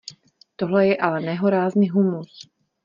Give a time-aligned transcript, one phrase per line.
[0.55, 2.49] Tohle je ale nehorázný humus.